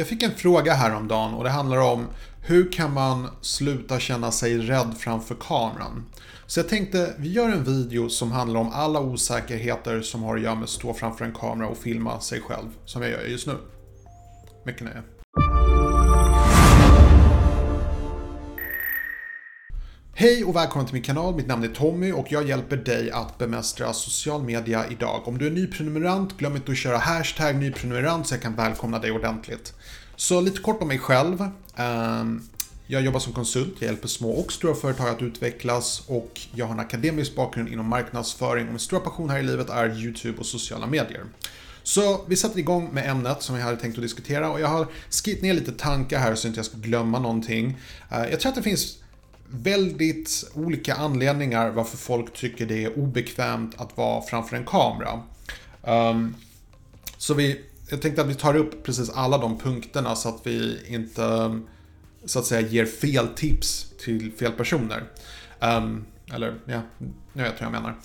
[0.00, 2.06] Jag fick en fråga häromdagen och det handlar om
[2.42, 6.06] hur kan man sluta känna sig rädd framför kameran?
[6.46, 10.42] Så jag tänkte vi gör en video som handlar om alla osäkerheter som har att
[10.42, 13.46] göra med att stå framför en kamera och filma sig själv, som jag gör just
[13.46, 13.56] nu.
[14.64, 15.02] Mycket nöje.
[20.20, 21.34] Hej och välkommen till min kanal.
[21.34, 25.28] Mitt namn är Tommy och jag hjälper dig att bemästra social media idag.
[25.28, 28.98] Om du är ny prenumerant, glöm inte att köra hashtag nyprenumerant så jag kan välkomna
[28.98, 29.74] dig ordentligt.
[30.16, 31.48] Så lite kort om mig själv.
[31.76, 32.42] Ehm,
[32.86, 36.74] jag jobbar som konsult, jag hjälper små och stora företag att utvecklas och jag har
[36.74, 40.46] en akademisk bakgrund inom marknadsföring och min stora passion här i livet är YouTube och
[40.46, 41.24] sociala medier.
[41.82, 44.86] Så vi sätter igång med ämnet som vi hade tänkt att diskutera och jag har
[45.08, 47.78] skrivit ner lite tankar här så att jag inte ska glömma någonting.
[48.10, 48.96] Ehm, jag tror att det finns
[49.50, 55.22] väldigt olika anledningar varför folk tycker det är obekvämt att vara framför en kamera.
[55.82, 56.36] Um,
[57.16, 57.60] så vi,
[57.90, 61.60] jag tänkte att vi tar upp precis alla de punkterna så att vi inte
[62.24, 65.04] så att säga ger fel tips till fel personer.
[65.60, 66.80] Um, eller ja,
[67.32, 67.96] nu vet jag vad jag menar.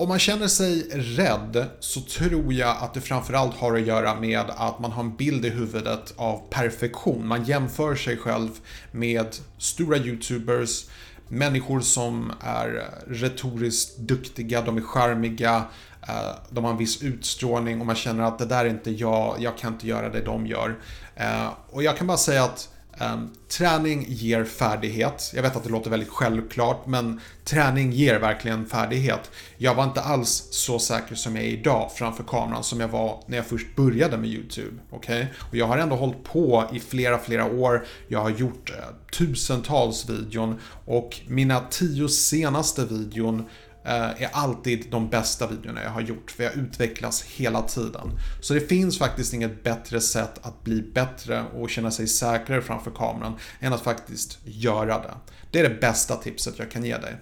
[0.00, 4.44] Om man känner sig rädd så tror jag att det framförallt har att göra med
[4.56, 7.26] att man har en bild i huvudet av perfektion.
[7.26, 8.48] Man jämför sig själv
[8.92, 9.26] med
[9.58, 10.84] stora YouTubers,
[11.28, 15.64] människor som är retoriskt duktiga, de är charmiga,
[16.08, 19.36] eh, de har en viss utstrålning och man känner att det där är inte jag,
[19.38, 20.78] jag kan inte göra det de gör.
[21.16, 22.68] Eh, och jag kan bara säga att
[23.00, 25.32] Um, träning ger färdighet.
[25.34, 29.30] Jag vet att det låter väldigt självklart, men träning ger verkligen färdighet.
[29.56, 33.22] Jag var inte alls så säker som jag är idag framför kameran som jag var
[33.26, 34.76] när jag först började med YouTube.
[34.90, 35.26] Okay?
[35.50, 37.86] Och jag har ändå hållit på i flera, flera år.
[38.08, 38.76] Jag har gjort uh,
[39.18, 43.44] tusentals videon och mina tio senaste videon
[43.88, 48.18] Eh, är alltid de bästa videorna jag har gjort, för jag utvecklas hela tiden.
[48.40, 52.90] Så det finns faktiskt inget bättre sätt att bli bättre och känna sig säkrare framför
[52.90, 55.14] kameran än att faktiskt göra det.
[55.50, 57.16] Det är det bästa tipset jag kan ge dig.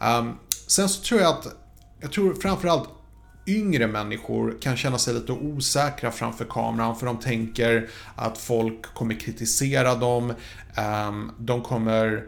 [0.00, 0.32] Ehm,
[0.66, 1.46] sen så tror jag att,
[2.00, 2.88] jag tror framförallt
[3.46, 9.14] yngre människor kan känna sig lite osäkra framför kameran för de tänker att folk kommer
[9.14, 10.34] kritisera dem,
[10.74, 12.24] ehm, de kommer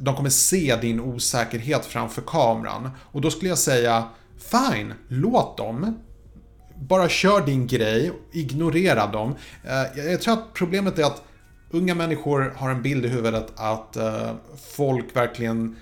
[0.00, 2.90] de kommer se din osäkerhet framför kameran.
[2.98, 5.98] Och då skulle jag säga, fine, låt dem.
[6.80, 9.34] Bara kör din grej, ignorera dem.
[9.64, 11.22] Eh, jag tror att problemet är att
[11.70, 14.30] unga människor har en bild i huvudet att eh,
[14.74, 15.76] folk verkligen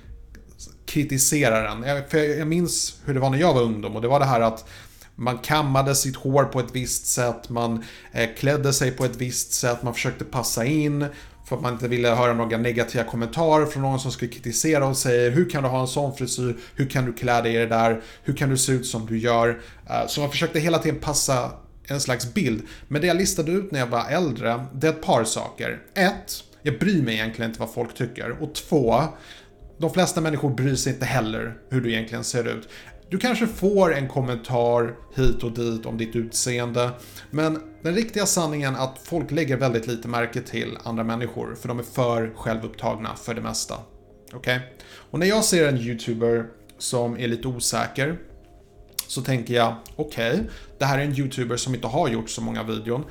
[0.86, 2.02] kritiserar en.
[2.08, 4.40] För jag minns hur det var när jag var ungdom och det var det här
[4.40, 4.68] att
[5.14, 9.52] man kammade sitt hår på ett visst sätt, man eh, klädde sig på ett visst
[9.52, 11.06] sätt, man försökte passa in.
[11.46, 14.96] För att man inte ville höra några negativa kommentarer från någon som skulle kritisera och
[14.96, 16.56] säger Hur kan du ha en sån frisyr?
[16.74, 18.00] Hur kan du klä dig i det där?
[18.22, 19.60] Hur kan du se ut som du gör?
[19.90, 21.50] Eh, så man försökte hela tiden passa
[21.88, 22.62] en slags bild.
[22.88, 25.78] Men det jag listade ut när jag var äldre, det är ett par saker.
[25.94, 28.42] Ett, jag bryr mig egentligen inte vad folk tycker.
[28.42, 29.02] Och två,
[29.78, 32.68] de flesta människor bryr sig inte heller hur du egentligen ser ut.
[33.10, 36.90] Du kanske får en kommentar hit och dit om ditt utseende,
[37.30, 41.68] men den riktiga sanningen är att folk lägger väldigt lite märke till andra människor, för
[41.68, 43.74] de är för självupptagna för det mesta.
[44.32, 44.56] Okej?
[44.56, 44.58] Okay?
[45.10, 46.46] Och när jag ser en YouTuber
[46.78, 48.18] som är lite osäker,
[49.06, 50.44] så tänker jag, okej, okay,
[50.78, 53.04] det här är en YouTuber som inte har gjort så många videon.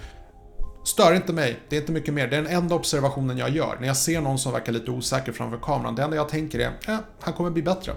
[0.86, 2.28] Stör inte mig, det är inte mycket mer.
[2.28, 3.78] Det är den enda observationen jag gör.
[3.80, 6.72] När jag ser någon som verkar lite osäker framför kameran, det enda jag tänker är,
[6.88, 7.94] eh, han kommer bli bättre.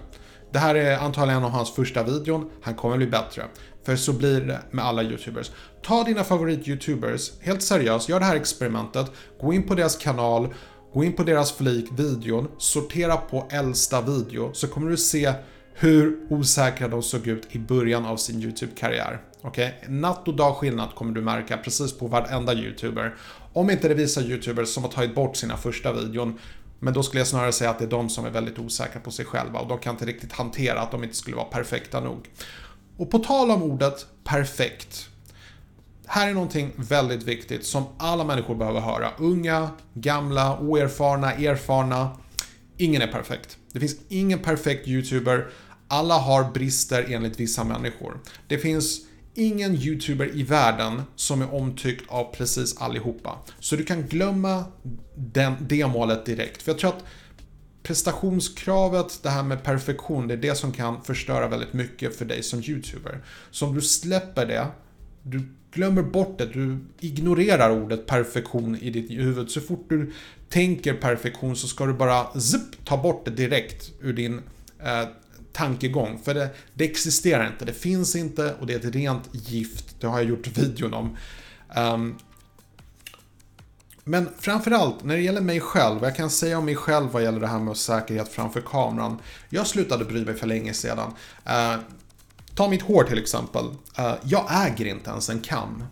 [0.52, 3.44] Det här är antagligen en av hans första videon, han kommer bli bättre.
[3.84, 5.50] För så blir det med alla YouTubers.
[5.82, 10.54] Ta dina favorit-YouTubers, helt seriöst, gör det här experimentet, gå in på deras kanal,
[10.92, 15.32] gå in på deras flik videon, sortera på äldsta video, så kommer du se
[15.74, 19.20] hur osäkra de såg ut i början av sin YouTube-karriär.
[19.42, 19.78] Okej?
[19.82, 19.94] Okay?
[19.94, 23.14] Natt och dag skillnad kommer du märka precis på varenda YouTuber.
[23.52, 26.38] Om inte det visar YouTubers som har tagit bort sina första videon,
[26.80, 29.10] men då skulle jag snarare säga att det är de som är väldigt osäkra på
[29.10, 32.28] sig själva och de kan inte riktigt hantera att de inte skulle vara perfekta nog.
[32.96, 35.08] Och på tal om ordet perfekt.
[36.06, 39.10] Här är någonting väldigt viktigt som alla människor behöver höra.
[39.18, 42.10] Unga, gamla, oerfarna, erfarna.
[42.76, 43.58] Ingen är perfekt.
[43.72, 45.48] Det finns ingen perfekt YouTuber.
[45.88, 48.20] Alla har brister enligt vissa människor.
[48.46, 49.00] Det finns
[49.34, 53.38] ingen YouTuber i världen som är omtyckt av precis allihopa.
[53.60, 54.64] Så du kan glömma
[55.14, 56.62] den, det målet direkt.
[56.62, 57.04] För jag tror att
[57.82, 62.42] prestationskravet, det här med perfektion, det är det som kan förstöra väldigt mycket för dig
[62.42, 63.20] som YouTuber.
[63.50, 64.66] Så om du släpper det,
[65.22, 69.50] du glömmer bort det, du ignorerar ordet perfektion i ditt huvud.
[69.50, 70.12] Så fort du
[70.48, 74.40] tänker perfektion så ska du bara zip, ta bort det direkt ur din
[74.82, 75.08] eh,
[75.58, 76.20] tankegång.
[76.24, 80.00] För det, det, existerar inte, det finns inte och det är ett rent gift.
[80.00, 81.16] Det har jag gjort videon om.
[81.76, 82.18] Um,
[84.04, 87.40] Men framförallt när det gäller mig själv, jag kan säga om mig själv vad gäller
[87.40, 89.18] det här med säkerhet framför kameran.
[89.48, 91.12] Jag slutade bry mig för länge sedan.
[91.46, 91.80] Uh,
[92.54, 93.64] ta mitt hår till exempel.
[93.98, 95.84] Uh, jag äger inte ens en kam.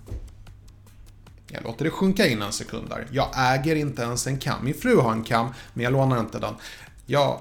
[1.49, 3.07] Jag låter det sjunka in en sekund där.
[3.11, 4.65] Jag äger inte ens en kam.
[4.65, 6.55] Min fru har en kam, men jag lånar inte den.
[7.07, 7.41] Jag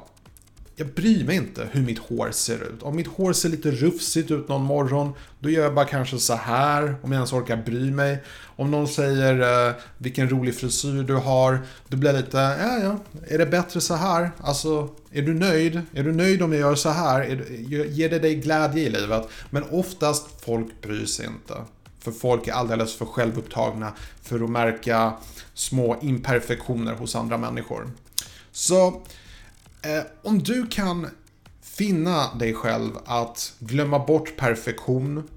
[0.76, 2.84] jag bryr mig inte hur mitt hår ser ut.
[2.84, 6.34] Om mitt hår ser lite rufsigt ut någon morgon, då gör jag bara kanske så
[6.34, 8.24] här, om jag ens orkar bry mig.
[8.56, 13.00] Om någon säger eh, vilken rolig frisyr du har, då blir jag lite, ja ja,
[13.28, 14.32] är det bättre så här?
[14.38, 15.82] Alltså, är du nöjd?
[15.94, 17.22] Är du nöjd om jag gör så här?
[17.22, 17.46] Är,
[17.86, 19.28] ger det dig glädje i livet?
[19.50, 21.54] Men oftast, folk bryr sig inte.
[22.00, 25.14] För folk är alldeles för självupptagna för att märka
[25.54, 27.90] små imperfektioner hos andra människor.
[28.52, 29.02] Så
[29.86, 31.08] Eh, om du kan
[31.62, 35.30] finna dig själv att glömma bort perfektion,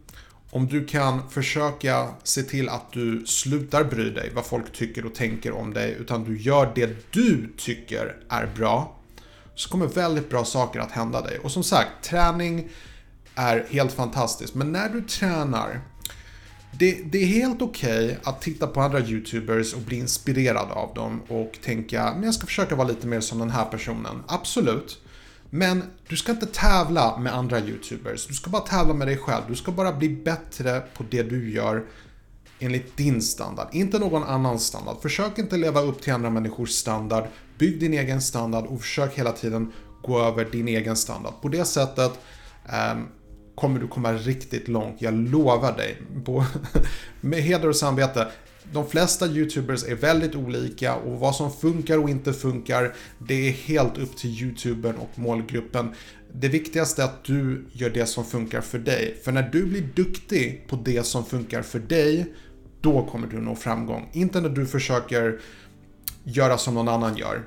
[0.50, 5.14] om du kan försöka se till att du slutar bry dig vad folk tycker och
[5.14, 8.96] tänker om dig, utan du gör det du tycker är bra,
[9.54, 11.38] så kommer väldigt bra saker att hända dig.
[11.38, 12.68] Och som sagt, träning
[13.34, 15.80] är helt fantastiskt, men när du tränar
[16.72, 20.94] det, det, är helt okej okay att titta på andra YouTubers och bli inspirerad av
[20.94, 24.22] dem och tänka, men jag ska försöka vara lite mer som den här personen.
[24.26, 25.00] Absolut.
[25.50, 28.26] Men du ska inte tävla med andra YouTubers.
[28.26, 29.42] Du ska bara tävla med dig själv.
[29.48, 31.84] Du ska bara bli bättre på det du gör
[32.58, 34.96] enligt din standard, inte någon annans standard.
[35.02, 37.24] Försök inte leva upp till andra människors standard.
[37.58, 39.72] Bygg din egen standard och försök hela tiden
[40.02, 41.32] gå över din egen standard.
[41.42, 42.12] På det sättet
[42.92, 43.08] um,
[43.58, 45.02] kommer du komma riktigt långt.
[45.02, 45.96] Jag lovar dig.
[46.24, 46.44] På,
[47.20, 48.28] med heder och samvete.
[48.72, 53.52] De flesta YouTubers är väldigt olika och vad som funkar och inte funkar, det är
[53.52, 55.94] helt upp till YouTubern och målgruppen.
[56.32, 59.20] Det viktigaste är att du gör det som funkar för dig.
[59.24, 62.34] För när du blir duktig på det som funkar för dig,
[62.80, 64.10] då kommer du nå framgång.
[64.12, 65.40] Inte när du försöker
[66.24, 67.42] göra som någon annan gör.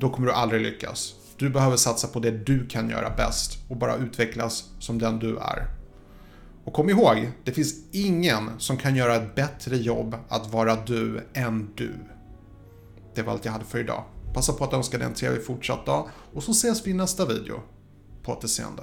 [0.00, 1.14] Då kommer du aldrig lyckas.
[1.38, 5.38] Du behöver satsa på det du kan göra bäst och bara utvecklas som den du
[5.38, 5.66] är.
[6.64, 11.20] Och kom ihåg, det finns ingen som kan göra ett bättre jobb att vara du
[11.34, 11.94] än du.
[13.14, 14.04] Det var allt jag hade för idag.
[14.34, 17.26] Passa på att önska dig en trevlig fortsatt dag och så ses vi i nästa
[17.26, 17.60] video.
[18.22, 18.82] På återseende.